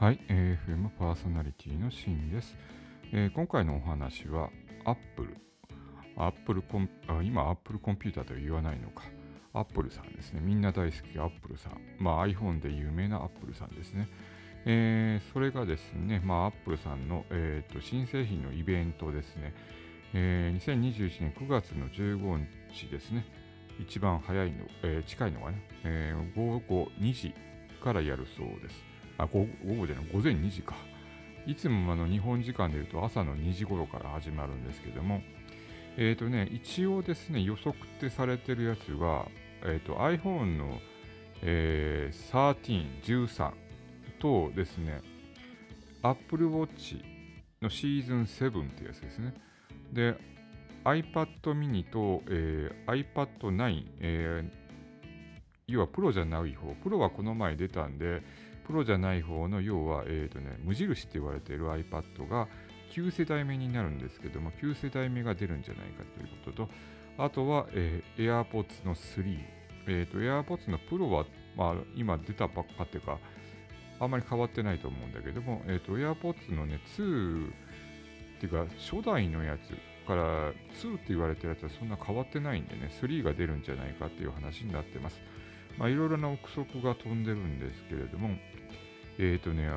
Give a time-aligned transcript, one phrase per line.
[0.00, 2.56] はい、FM パーソナリティのシンです、
[3.12, 4.48] えー今回のお話は
[4.86, 5.36] Apple。
[6.16, 6.88] Apple コン
[7.22, 9.02] 今 Apple コンピューターと言わないのか。
[9.52, 10.40] Apple さんですね。
[10.40, 11.78] みんな大好き Apple さん。
[11.98, 14.08] まあ iPhone で有名な Apple さんですね。
[14.64, 19.52] えーそれがですね、まあ Apple さんの、えーと新製品のイベントですね。
[20.14, 22.42] えー2021年9月の15
[22.72, 23.26] 日ですね。
[23.78, 27.34] 一番早いの、えー近いのがね、えー午後2時
[27.84, 28.89] からやるそうです。
[29.22, 30.74] あ、午後じゃない、午前2時か。
[31.46, 35.22] いつもあの日本時間でいうと朝の2時頃から始まるんですけども、
[35.96, 39.26] えっ、とね、一応ですね、予測ってされてるやつは、
[39.64, 40.78] えっ、と iPhone の、
[41.42, 43.52] えー13、13
[44.18, 45.00] とですね、
[46.02, 47.02] Apple Watch
[47.60, 49.34] のシーズン7ってやつですね。
[49.92, 50.14] で、
[50.84, 54.60] iPad mini と、えー iPad 9、えー
[55.66, 58.22] 要はプロじゃない方、プロはこの前出たんで、
[58.70, 62.46] プロじゃない方の要は、えーとね、無印って言われている iPad が
[62.94, 66.68] 9世代目になるんですけども、9世代目が出るんじゃないかということと、
[67.18, 69.38] あとは、えー AirPods の3、
[69.88, 71.26] えーと、AirPods のプロは、
[71.56, 73.18] まあ、今出たばっかっていうか、
[73.98, 77.52] あんまり変わってないと思うんだけども、えーと、AirPods のね、2っ
[78.40, 85.20] ていうか、初代のやつから2って言われてるやつはそんな変わってないんでね、3が出るんじゃないかっていう話になってます。
[85.78, 88.30] まあ、いろいろな憶測が飛んでるんですけれども、
[89.18, 89.70] えっ、とね、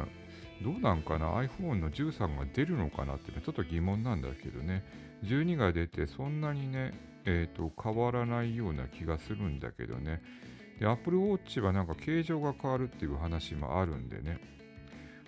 [0.62, 4.84] どうなんかな ?iPhone の13が出るのかなってね、ちょっと疑問なんだけどね、
[5.24, 6.94] 12が出てそんなにね、
[7.26, 10.22] えっ、と、変わらないような気がするんだけどね。
[10.80, 14.40] で、Apple Watch はなんか形状が変わるっていう話もあるんでね、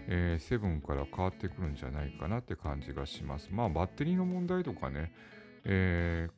[0.07, 3.49] えー7から変わってくるんじゃないかなって感じがします。
[3.51, 5.11] まあ、バッテリーの問題とかね、
[5.63, 6.33] えー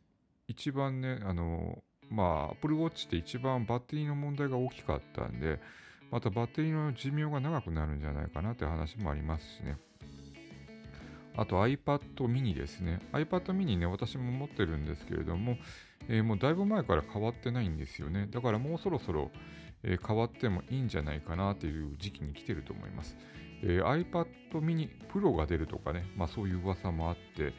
[0.50, 5.60] 一番ね、あの、まあ、Apple Watch って一番バッテリーの問題が大きかったんで、
[6.12, 9.78] またバッテリーの寿命が長くなるんじゃないかなって話もありますしね。
[11.36, 13.00] あと iPad mini ですね。
[13.12, 15.58] iPad mini ね、私も持ってるんですけれども、
[16.08, 18.28] えーもうだいぶ前から変わってないんですよね。
[18.32, 19.30] だからもうそろそろ、
[19.84, 23.18] えー変わってもいいんじゃないかなっていう時期に来てると思います。
[23.62, 27.54] えー iPad mini Pro が出るとかね、まあそういう噂もあって、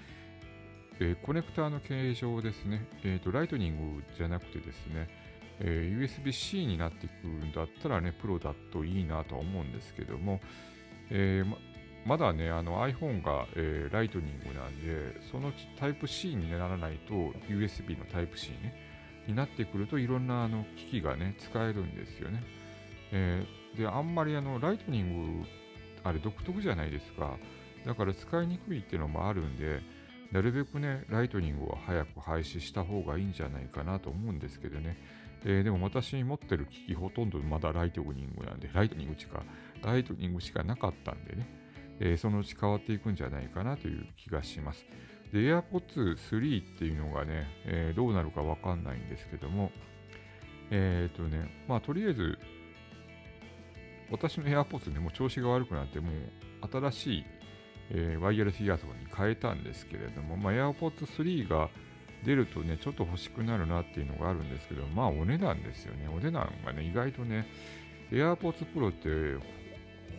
[1.00, 5.09] えーコネクターの形状ですね、えーと、ライトニングじゃなくてですね、
[5.60, 10.41] えー USB-C になっていくんだったらね、プロだといいなとは思うんですけども、
[11.10, 11.56] えーま
[12.06, 17.15] まだね、iPhone が、えーライトニングなんで、そのタイプ C にならないと
[17.48, 18.75] USB のタイプ C ね、
[19.26, 22.42] になってくるといろんなあの機器がね、使えるんですよね。
[23.12, 25.47] えーで、あんまりあのライトニング、
[26.03, 27.36] あれ独特じゃないですか。
[27.86, 29.80] だから使いにくいっていうのもあるんで、
[30.33, 34.97] なるべくね、ライトニングは早く廃止した方がいいんじゃないかなと思うんですけどね。
[35.44, 39.43] えーでも私持ってる機器ほとんどまだライトニングなんで、ライトニングしか、
[39.83, 41.47] ライトニングしかなかったんでね、
[42.00, 44.84] えーそのうち変わっていくんじゃないかなという気がします。
[45.33, 49.71] で、AirPods 3っていうのがね、えーどうなるかわかんないんですけども、
[50.71, 52.39] えっ、とね、まあとりあえず、
[54.10, 57.25] 私の AirPods ね、もう調子が悪くなって、もう新しい
[57.91, 61.71] えーワイヤレスイヤーフォンに変えたんですけれども、まあ、AirPods 3が
[62.25, 66.09] 出るとね、ちょっと欲しくなるなっていうのがあるんですけど、まあお値段ですよね。
[66.09, 67.47] お値段がね、意外とね、
[68.10, 69.44] AirPods Pro って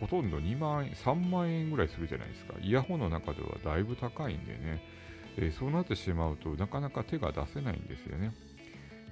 [0.00, 2.54] ほとんど2万円、3万円ぐらいするじゃないですか。
[2.60, 4.82] イヤホンの中ではだいぶ高いんでね、
[5.36, 8.32] えーそうなってしまうとなかなか手が出せないんですよね。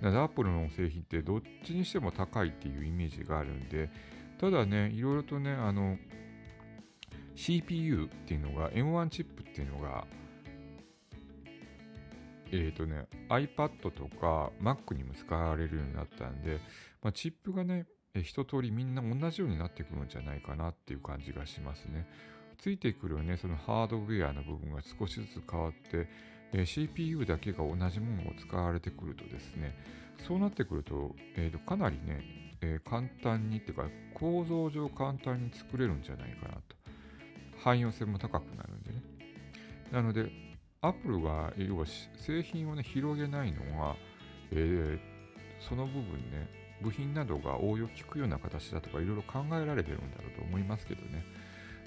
[0.00, 3.90] なので、Apple の製品ってどっちにしても高いっていうイメージがあるんで、
[4.40, 5.98] ただね、いろいろとね、あの、
[7.38, 10.04] CPU っていうのが M1 チップっていうのが
[12.50, 16.58] えっ、とね iPad とか Mac にも使われるようになったんで、
[17.00, 17.86] まあ、チップがね
[18.22, 22.08] 一通りみんな同じようになってくるんじゃないかなっていう感じがしますね。
[22.58, 26.08] ついてくるねそのハードウェアの部分が少しずつ変わって
[26.52, 29.76] えー CPU だけが同じものを使われてくるとですね
[30.26, 32.24] そうなってくると,、えーとかなりね、
[32.62, 33.84] えー簡単にっていうか
[34.14, 36.77] 構造上簡単に作れるんじゃないかなと。
[37.58, 39.02] 汎用性も高くなるんでね。
[39.92, 40.30] なので、
[40.80, 43.96] アップルが要は製品をね、広げないのは、
[44.50, 45.18] えー
[45.60, 46.48] その部分ね、
[46.82, 51.24] 部品などが応用効くような形だとかいろいろ考えられてるんだろうと思いますけどね。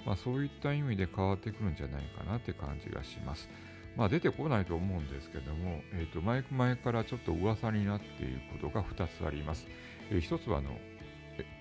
[0.04, 3.48] まあそういった意味で変わってくるんじゃないかなって感じがします。
[3.96, 9.66] まあ出てこないと思うんですけども、えっ、と、前々からちょっと噂になっていることが2つあります。
[10.10, 10.70] えー一つはあの、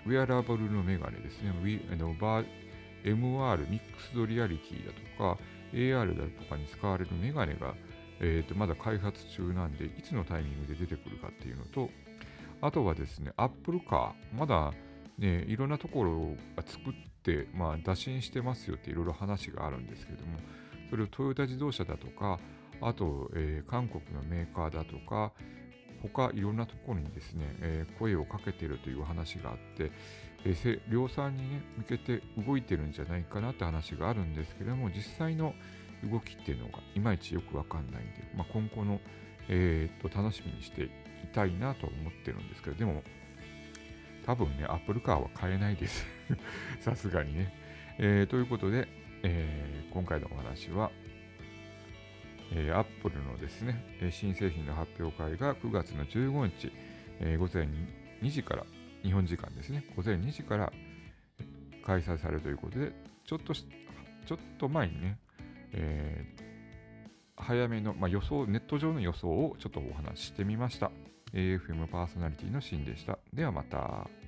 [0.05, 1.53] ウェアラブルのメガネですね。
[1.61, 2.45] ウィあのバー
[3.03, 5.41] MR、ミックスドリアリティだとか、
[5.73, 7.75] AR だとかに使われるメガネが、
[8.19, 11.89] えーとまだ開発中なんで、いつのタイミングで出てくるかっていうのと、
[12.61, 14.71] あとはですね、Apple Car、まだ
[15.17, 16.93] ね、いろんなところが作っ
[17.23, 20.39] て、まあ、打診してますよっていろいろ話があるんですけども、
[20.89, 22.39] それをトヨタ自動車だとか、
[22.81, 25.31] あと、えー、韓国のメーカーだとか、
[26.01, 29.91] 他いろんなところにですね、えー、声をかけているという話があって、
[30.45, 35.53] えー、量産に、ね、向けて動いてるんじゃないかなって話があるんですけれども、実際の
[36.09, 38.99] 動きっていうのがいまいちよくわかんないんで、まあ、今後の、
[39.49, 40.89] えー、っと楽しみにしてい
[41.33, 43.03] たいなと思ってるんですけど、でも
[44.25, 46.05] 多分ね、アップルカーは買えないです
[46.79, 47.53] さすがにね、
[47.97, 48.25] えー。
[48.27, 48.87] ということで、
[49.23, 50.91] え、今回のお話は、
[52.51, 56.71] えー、アップルのですね、新製品の発表会が9月の15日、
[57.19, 57.67] えー、午前
[58.21, 58.65] 2時から、
[59.03, 60.71] 日本時間ですね、午前2時から
[61.85, 62.91] 開催されるということで、
[63.25, 65.17] ちょっとちょっと前にね、
[65.73, 70.91] えー、早めの、まあ、予想、ネット上の予想をちょっとお話ししてみました。
[71.33, 73.17] AFM パーソナリティのシーンでした。
[73.33, 74.20] ではまた。